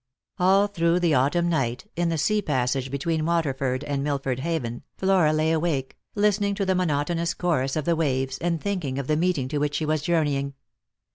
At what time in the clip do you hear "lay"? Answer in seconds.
5.31-5.51